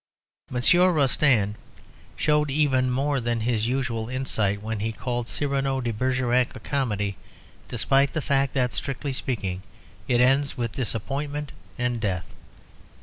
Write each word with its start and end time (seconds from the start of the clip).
Monsieur 0.49 0.91
Rostand 0.91 1.53
showed 2.15 2.49
even 2.49 2.89
more 2.89 3.19
than 3.19 3.41
his 3.41 3.67
usual 3.67 4.09
insight 4.09 4.59
when 4.59 4.79
he 4.79 4.91
called 4.91 5.27
"Cyrano 5.27 5.79
de 5.79 5.93
Bergerac" 5.93 6.55
a 6.55 6.59
comedy, 6.59 7.17
despite 7.67 8.13
the 8.13 8.19
fact 8.23 8.55
that, 8.55 8.73
strictly 8.73 9.13
speaking, 9.13 9.61
it 10.07 10.19
ends 10.19 10.57
with 10.57 10.71
disappointment 10.71 11.51
and 11.77 12.01
death. 12.01 12.33